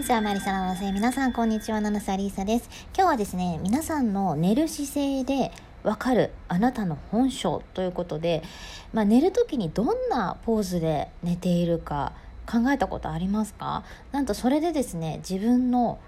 [0.00, 1.82] にちは、マリサのせ皆さん、こんにちは。
[1.82, 2.70] ナナサリーサです。
[2.96, 5.52] 今日はですね、皆さんの寝る姿勢で
[5.82, 8.42] わかるあなたの本性ということで、
[8.94, 12.14] まあ、寝る時にどんなポーズで寝ているか
[12.50, 13.84] 考えたことありますか？
[14.10, 15.98] なんとそれでですね、自分の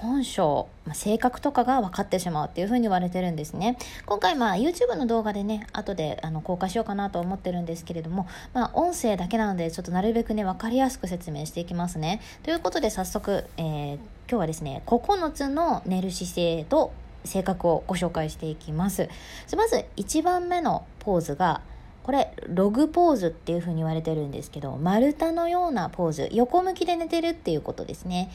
[0.00, 3.76] 本性、まあ、性格とかが分かってしまうっていうふうに言われてるんですね。
[4.06, 12.20] 今回まあ YouTube の動画でね後であの公開しようかなと思ってるんですけれども、まあ、音声だけなのでちょっとなるべくね分かりやすく説明していきますね。
[12.42, 16.92] ということで早速、えー、今日はですね9つの寝る姿勢と
[17.24, 19.08] 性格をご紹介していきます。
[19.56, 21.60] まず1番目のポーズが
[22.04, 28.30] これログポーズっていう風に言われてるんですけど丸太のようなポーズ横向きで寝てるっていうことですね。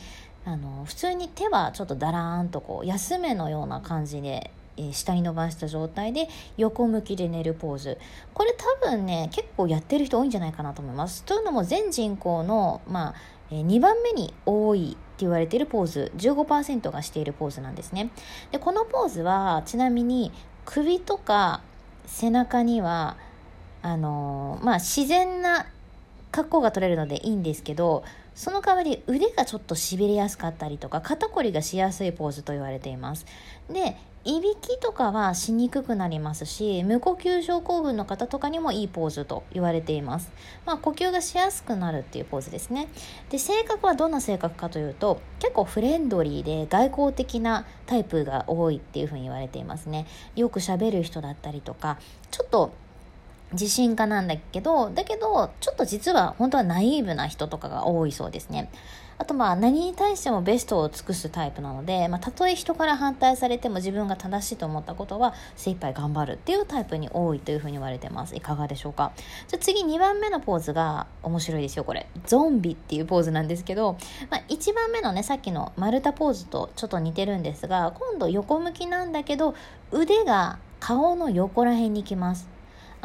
[0.45, 7.97] あの普通に手はちょっとだらーんとこう休めのような感じで、えー、下に伸ばした状態で横向きで寝るポーズ。
[8.33, 11.23] これ多分ね結構やってる人多いんじゃないかなと思います。
[11.23, 13.15] というのも全人口の、まあ
[13.51, 16.11] えー、2番目に多いって言われているポーズ。
[16.17, 18.09] 15%がしているポーズなんですね。
[18.51, 20.31] でこのポーズはちなみに
[20.65, 21.61] 首とか
[22.05, 23.15] 背中には
[23.81, 25.67] あのー、まあ自然な
[26.31, 28.03] 格好が取れるのでいいんですけど
[28.35, 33.25] その代わり腕がちょっとしびれやすかったりとか肩こりがしやすいポーズと言われています。
[33.69, 40.31] でいびきとかはしにくくなりますし無呼吸症候群の方とかにもいいポーズと言われています、
[40.65, 42.87] まあ、呼吸がしやすくなるっていうポーズですね。
[43.29, 50.07] で性格はどんな性格かというと結構フレンドリーで外交的なタイプが多いっていうふうに言われていますね。
[50.37, 51.97] よくしゃべる人だったりとか
[52.31, 52.71] ちょっと
[53.53, 58.69] 自信家なんだけど、だけど、ちょっと実は本当はナイーブな人とかが多いそうですね。
[59.19, 68.35] あとまあ何に対してもベストを尽くすタイプなので、まあ、たとえ人から反対されても自分が正しいと思ったことは精一杯頑張るっていうタイプに多いというふうに言われてます。
[68.35, 69.11] いかがでしょうか？
[69.47, 72.07] じゃ次2番目のポーズが面白いですよ、これ。
[72.25, 73.97] ゾンビっていうポーズなんですけど、
[74.31, 79.53] まあ、1番目のね、さっきの丸太ポーズとちょっと似てるんですが、今度横向きなんだけど、
[79.91, 82.52] 腕が顔の横ら辺にきます。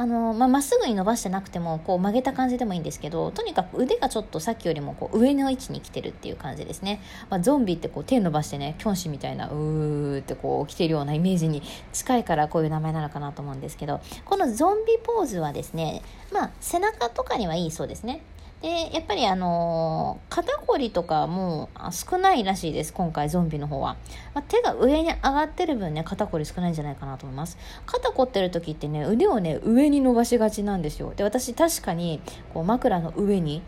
[0.00, 18.22] あのまあ、っすぐに伸ばしてなくてもこう曲げた感じでもいいんですけどとにかく腕がちょっとさっきよりもこう上の位置に来てるっていう感じですね、まあ、ゾンビってこう手伸ばしてねキョンシみたいなうーってこう来てるようなイメージに近いからこういう名前なのかなと思うんですけどこのゾンビポーズはですねまあ背中とかにはいいそうですね。
[18.62, 23.96] でやっぱりあのー、肩こりとかも少ないらしいです今回ゾンビの方は、
[24.34, 27.56] まあ、手が上に上がってる分ね肩こり少ないんじゃないかなと思います。
[27.86, 31.12] 肩こってる時ってね腕をね上に伸ばしがちなんですよ。
[31.16, 32.20] で私確かに
[32.52, 33.62] こう枕の上に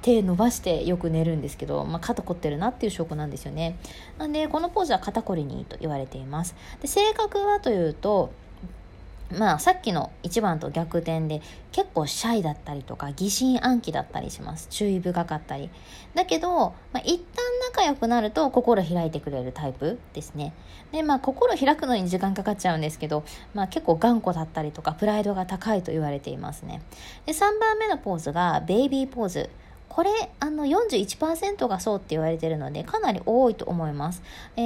[0.00, 3.76] 手伸ばしてよく寝るんですけど、まあ、肩凝ってるなっていう証拠なんですよね。
[4.18, 6.54] なんでこのポーズは肩こりにいいと言われています。
[6.80, 8.32] で性格はというと
[9.38, 14.68] まあさっきの1番と逆転で結構シャイだったりとか疑心暗鬼だったりします。
[14.70, 15.70] 注意深かったり。
[16.14, 20.52] だけど、まあ、一旦仲良くなると心開いてくれるタイプですね。
[20.92, 26.82] でまあ心開くのに時間かかっちゃうんですけど、まあ、結構頑固だったりとかプライドが高いと言われていますね。
[27.26, 29.50] で3番目のポーズがベイビーポーズ。
[29.92, 30.10] これ
[30.40, 34.22] あの41%がそうって言われてるのでかなり多いと思います、
[34.56, 34.60] え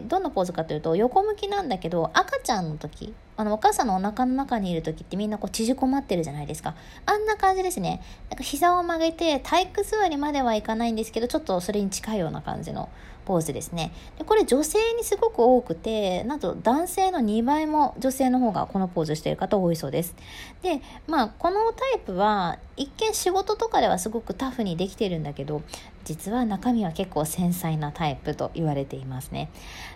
[0.00, 6.74] ー、どんなポーズかというと横向きなんだけど赤ちゃんの時あのお母さんのお腹の中にいる時ってみんなこう縮こまってるじゃないですか。
[7.04, 8.02] あんな感じですね。
[8.30, 12.88] なんか膝を曲げて体育座りまではいかないんですけどちょっとそれに近いような感じの
[13.26, 13.92] ポーズですね。
[14.18, 20.14] でこれ女性にすごく多くてなんと男性の2倍も女性の方がこのポーズしている方多いそうです。
[20.62, 25.62] でまあこのタイプは一見仕事とかではすごくタフにできてるんだけど
[26.06, 29.50] 実は中身は結構繊細なタイプと言われていますね。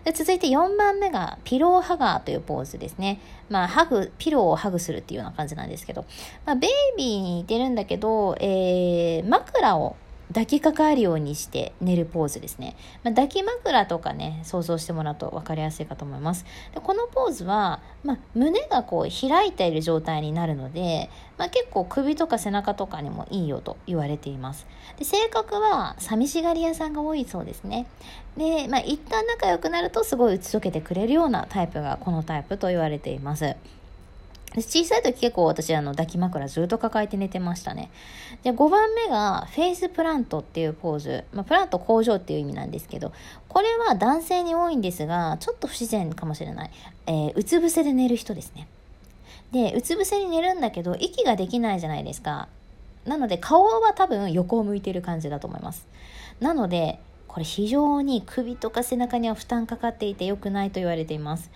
[0.04, 3.20] で続いて4番目がピローハガーというポーズですね。
[3.48, 6.04] まあハグピローをハグするっていうような感じなんですけど、
[6.44, 9.94] まあ、ベイビーに似てるんだけど、えー、枕を
[10.30, 12.76] 抱きかかるようにして寝るポーズですね。
[13.02, 16.44] まあ、抱き枕とかね、想像してもらうと分かりやすいかと思います。
[16.72, 24.66] でこのポーズは、まあ、胸がこう開いている状態になるので、まあ、結構首とか背中とかにもいいよと言われています。
[24.98, 27.86] で性格は寂しがり屋さんが多いそうですね。
[28.36, 33.56] で、まあ、一旦仲良くなるとすごい打ち解けてくれるようなタイプがこのタイプと言われています。
[34.56, 37.90] 小さい時結構私あの抱き枕ずっと抱えて寝てましたね。
[38.42, 41.24] で、5番目が face plant っていうポーズ。
[41.32, 43.12] まあ、プラント工場っていう意味なんですけど、
[43.48, 46.70] これは男性に多いんですが、ちょっと不自然かもしれない。
[47.06, 48.66] えー、うつ伏せで寝る人ですね。
[49.52, 52.48] で、うつ伏せに寝るんだけど、息ができないじゃないですか。
[53.04, 55.86] なので、顔は多分横を向いてる感じだと思います。
[56.40, 56.98] なので、
[57.28, 61.48] これ非常に首とか背中には負担かかっていて良くないと言われています。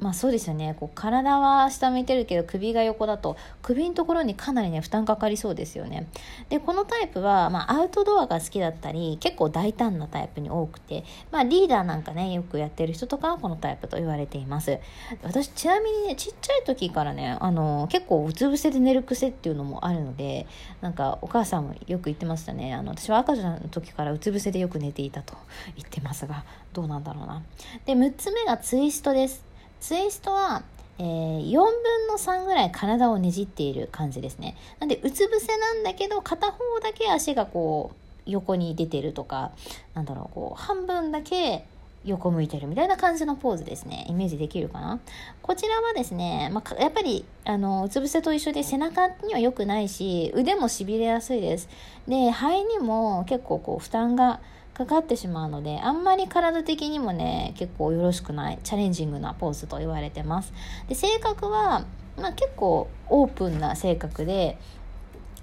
[0.00, 0.74] まあそうですよね。
[0.78, 6.08] こう体は下向いてるけど首が横だと首のところにかなりね負担かかりそうですよね。
[6.48, 14.78] でこのタイプは、まあ、アウトドアが好きだったり結構大胆なタイプに多くて、まあ、リーダーなんかねよくやってる人とかはこのタイプと言われています。
[15.22, 20.46] 私ちなみにねちっちゃい時からねあの結構うつ伏せで寝る癖っていうのもあるので
[20.80, 22.74] なんかお母さんもよく言ってましたね。
[22.74, 25.34] あの私は赤ちゃんの時からうつ伏せでよく寝ていたと
[25.76, 27.42] 言ってますがどうなんだろうな。
[27.84, 29.51] で6つ目がツイストです。
[29.82, 30.62] ツイストは、
[30.98, 31.64] えー、4分
[32.08, 34.56] の3ぐらい体をねじっている感じですね。
[34.78, 39.50] なんで、うつ伏せなんだけど、片方だけ足がこう、横に出てるとか、
[39.94, 41.64] なんだろう、こう、半分だけ
[42.04, 44.06] 横向いてるみたいな感じのポーズですね。
[44.08, 45.00] イメージできるかな？
[45.42, 51.68] こちらはですね、まあ、やっぱり、あの、うつ伏せと一緒で背中には良くないし、腕もしびれやすいです。
[52.06, 54.38] で、肺にも結構こう、負担が
[54.74, 60.52] かかってしまうのであんまり体的にもね結構よろしくないチャレンジングなポーズと言われてます。
[60.88, 61.84] で性格は、
[62.16, 64.58] まあ、結構オープンな性格で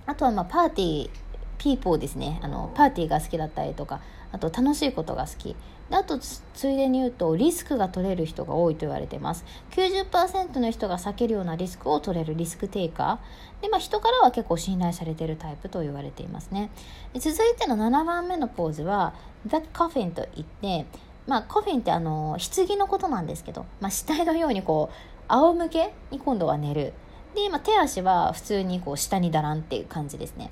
[0.05, 2.39] あとはま party people ですね。
[2.41, 4.01] あのパーティーが好きだったりとか
[4.31, 5.55] あと楽しいことが好き。
[5.89, 9.45] であとついでに言うとリスクが取れる人が多いと言われてます。
[9.71, 13.61] 90%の人が避けるようなリスクを取れるリスクテイカー。
[13.61, 16.71] で、まあ、人からは結構信頼されているタイプと言われていますね。
[17.15, 19.13] 続いての7番目のポーズは
[19.45, 20.85] The Coffin といって
[21.29, 26.93] まあ、コフィンってあの棺のことなんですけど、まあ、死体のようにこう仰向けに今度は寝る。
[27.35, 30.49] で、まあ、手足は普通にこう下にだらんっていう感じですね。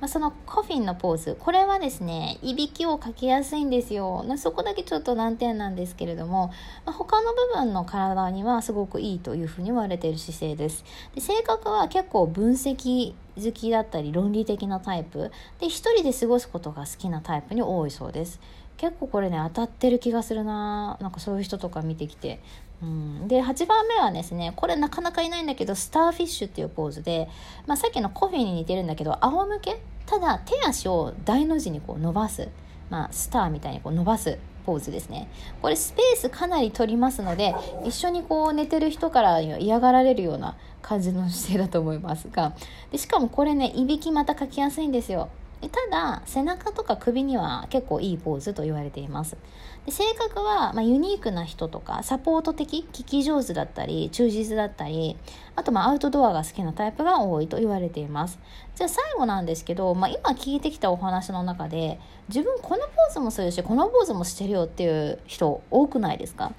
[0.00, 1.36] まあ、そのコフィンのポーズ。
[1.38, 4.24] これはですねいびきをかけやすいんですよ。
[4.26, 6.48] まそこだけちょっと難点なんですけれども、
[6.86, 10.84] まあ、他の部分の体にはすごくいいというふうに言われている姿勢です。
[11.14, 15.30] で性格は結構分析好きだったり論理的なタイプ。
[15.60, 18.40] で一人で過ごすことが好きなタイプに多いそうです。
[18.80, 20.96] 結構これね当たってる気がするな。
[21.02, 22.40] なんかそういう人とか見てきて。
[22.82, 27.28] うん、で8番目はですねこれなかなかいないんだけどスターフィッシュっていうポーズで、
[27.66, 29.82] まあ、さっきのコフィーに似てるんだけど仰向け？
[30.06, 32.48] ただ手足を大の字にこう伸ばす、
[32.88, 35.28] まあ、スターみたいにこう伸ばすポーズですね。
[35.60, 37.54] これスペースかなり取りますので
[37.84, 42.54] 一緒にこう寝てる人から嫌がられるような感じの姿勢だと思いますが。
[42.90, 45.28] でしかもこれねいびきまたかきやすいんですよ。
[45.68, 49.36] ただ背中とか首には結構いいポーズと言われています。
[49.84, 55.16] で性格は、まあ、ユニークな人とかサポート的聞き上手だったり忠実だったり
[55.56, 58.38] あとまあアウトドアが好きなタイプが多いと言われています。
[58.74, 66.52] じゃあ最後なんですけど、まあ、今聞いてきたお話の中で自分このポーズもするしこのポーズもしてるよっていう人多くないですか？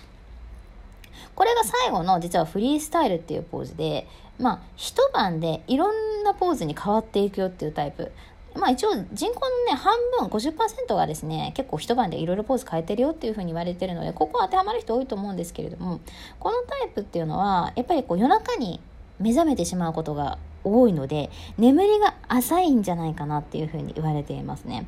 [1.35, 4.07] これが最後の実はフリースタイルっていうポーズで
[4.39, 8.11] まあ一晩でいろんなポーズに変わっていくよっていうタイプ。
[8.55, 15.99] まあ一応人口のね、半分、50%がですね、結構一晩でいろいろポーズ変えてるよっていうふうに言われてるので、ここは当てはまる人多いと思うんですけれども、
[16.39, 18.79] このタイプっていうのは、やっぱりこう夜中に
[19.19, 24.85] 目覚めてしまうことが多いので、眠りが浅いんじゃないかなっていうふうに言われていますね。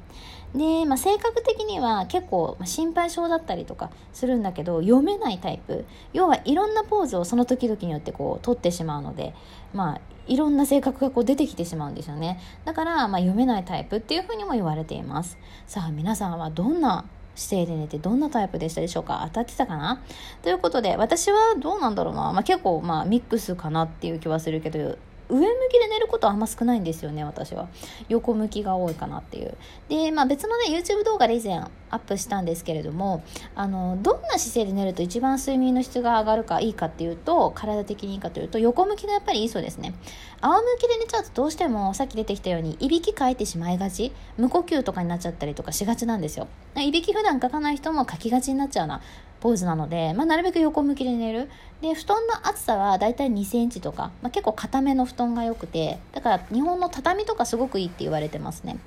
[0.55, 5.85] で、まあ、性格的には結構心配性だったりとかするんだけど読めないタイプ。
[6.13, 9.33] 要はいろんなポーズをその時々によってこう取ってしまうので
[9.73, 12.39] まあいろんな性格がこう出てきてしまうんですよね。
[12.65, 15.39] だからまあ読めないタイプっていうふうにも言われています。
[15.65, 17.05] さあ皆さんはどんな
[17.35, 19.23] 姿勢で寝てどんなタイプでしたでしょうか？
[19.29, 20.03] 当たってたかな？
[20.43, 24.99] ということで私はどうなんだろうな、まあ、結構まあミックスかなっていう気はするけど
[25.29, 27.67] 上向きで寝ることはあんま少ないんですよね私は。
[28.09, 29.56] 横向きが多いかなっていう。
[29.89, 33.23] で、まあ、別のね YouTube 動画で以前アップしたんですけれども
[33.56, 39.94] あのどんな姿勢で寝ると一番睡眠の質が上がるかいいかっていうと体的にいいかというと横向きがやっぱりいいそうですね。
[40.42, 44.11] 仰向きで寝ちゃうとどうしてもさっき出てきたようにいびきかいてしまいがち。
[44.37, 46.47] 無呼吸とかになっちゃったりとかしがちなんですよ。
[46.75, 49.01] いびき普段かかない人もかきがちになっちゃうな。
[49.44, 51.50] ポーズなので、まあ、なるべく横向きで寝る。
[51.81, 58.78] で布団の厚さはだいたい2センチとか、まあ、結構硬めの布団が良くてだから日本の畳とかすごくいいって言われてますね。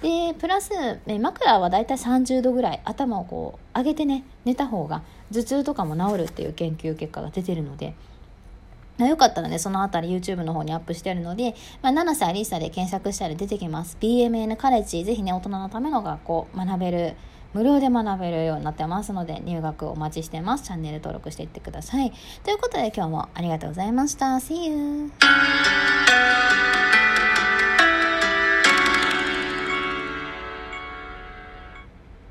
[0.00, 0.70] でプラス
[1.06, 7.94] 枕はだいたい30度ぐらい頭をこう上げてね寝た方が頭痛とかも治るっていう研究結果が出てるので。
[8.98, 13.96] よかったらね、そのあたり YouTube の方にアップしてあるので、まあ、七瀬アリーサで検索したら出てきます。
[14.00, 17.14] BMN カレッジ、ぜひね、大人のための学校、学べる
[17.54, 20.64] 無料で学べるようになってますので入学お待ちしてます。
[20.64, 22.12] チャンネル登録していってください。
[22.44, 24.36] ということで今日もありがとうございました。
[24.36, 25.10] See you!